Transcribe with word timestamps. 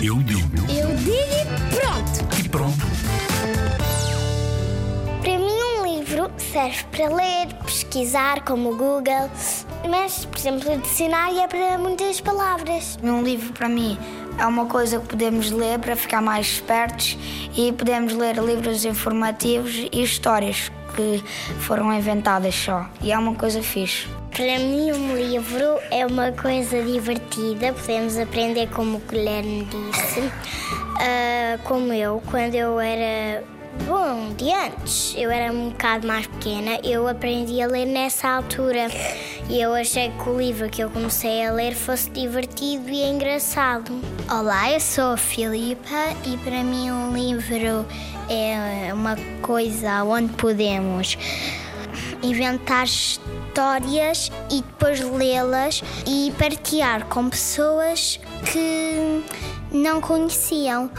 Eu 0.00 0.16
digo. 0.22 0.56
Eu 0.70 0.94
digo 0.94 1.12
e 1.12 1.74
pronto. 1.74 2.38
E 2.38 2.48
pronto. 2.48 2.78
Para 5.20 5.38
mim, 5.38 5.60
um 5.80 5.86
livro 5.86 6.30
serve 6.38 6.84
para 6.92 7.08
ler, 7.08 7.52
pesquisar, 7.64 8.44
como 8.44 8.70
o 8.70 8.76
Google, 8.76 9.28
mas, 9.90 10.24
por 10.24 10.38
exemplo, 10.38 10.72
o 10.72 10.78
dicionário 10.78 11.40
é 11.40 11.48
para 11.48 11.78
muitas 11.78 12.20
palavras. 12.20 12.96
Um 13.02 13.22
livro 13.22 13.52
para 13.52 13.68
mim 13.68 13.98
é 14.38 14.46
uma 14.46 14.66
coisa 14.66 15.00
que 15.00 15.08
podemos 15.08 15.50
ler 15.50 15.80
para 15.80 15.96
ficar 15.96 16.22
mais 16.22 16.46
espertos 16.46 17.18
e 17.56 17.72
podemos 17.72 18.12
ler 18.12 18.36
livros 18.36 18.84
informativos 18.84 19.88
e 19.90 20.00
histórias 20.00 20.70
que 20.94 21.24
foram 21.58 21.92
inventadas 21.92 22.54
só. 22.54 22.86
E 23.02 23.10
é 23.10 23.18
uma 23.18 23.34
coisa 23.34 23.60
fixe. 23.64 24.06
Para 24.30 24.58
mim, 24.58 24.92
um 24.92 25.16
livro 25.16 25.78
é 25.90 26.06
uma 26.06 26.30
coisa 26.32 26.82
divertida, 26.82 27.72
podemos 27.72 28.16
aprender 28.16 28.68
como 28.68 28.98
o 28.98 29.00
Guilherme 29.00 29.66
disse. 29.66 30.30
Ah, 31.00 31.58
como 31.64 31.92
eu, 31.92 32.22
quando 32.30 32.54
eu 32.54 32.78
era. 32.80 33.42
Bom, 33.86 34.34
de 34.36 34.52
antes, 34.52 35.14
eu 35.16 35.30
era 35.30 35.52
um 35.52 35.68
bocado 35.70 36.06
mais 36.06 36.26
pequena, 36.26 36.80
eu 36.82 37.06
aprendi 37.06 37.62
a 37.62 37.66
ler 37.66 37.86
nessa 37.86 38.28
altura. 38.28 38.88
E 39.48 39.60
eu 39.60 39.72
achei 39.72 40.10
que 40.10 40.28
o 40.28 40.38
livro 40.38 40.68
que 40.68 40.82
eu 40.82 40.90
comecei 40.90 41.46
a 41.46 41.52
ler 41.52 41.74
fosse 41.74 42.10
divertido 42.10 42.90
e 42.90 43.04
engraçado. 43.04 43.92
Olá, 44.30 44.72
eu 44.72 44.80
sou 44.80 45.12
a 45.12 45.16
Filipa 45.16 46.14
e 46.26 46.36
para 46.38 46.62
mim 46.62 46.90
um 46.90 47.12
livro 47.12 47.86
é 48.28 48.92
uma 48.92 49.16
coisa 49.40 50.02
onde 50.04 50.32
podemos 50.34 51.16
inventar 52.22 52.84
histórias 52.84 54.30
e 54.50 54.62
depois 54.62 55.00
lê-las 55.00 55.82
e 56.06 56.32
partilhar 56.38 57.06
com 57.06 57.28
pessoas 57.28 58.20
que 58.52 59.24
não 59.72 60.00
conheciam. 60.00 60.90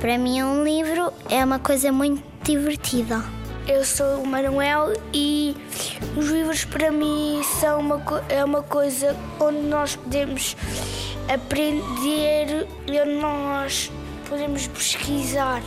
Para 0.00 0.18
mim, 0.18 0.42
um 0.42 0.64
livro 0.64 1.12
é 1.30 1.44
uma 1.44 1.58
coisa 1.58 1.92
muito 1.92 2.22
divertida. 2.42 3.22
Eu 3.66 3.84
sou 3.84 4.22
o 4.22 4.26
Manuel 4.26 4.92
e 5.12 5.56
os 6.16 6.26
livros 6.26 6.64
para 6.64 6.92
mim 6.92 7.40
são 7.60 7.80
uma, 7.80 8.00
é 8.28 8.44
uma 8.44 8.62
coisa 8.62 9.16
onde 9.40 9.58
nós 9.62 9.96
podemos 9.96 10.56
aprender 11.28 12.68
e 12.86 13.00
onde 13.00 13.20
nós 13.20 13.90
podemos 14.28 14.68
pesquisar. 14.68 15.62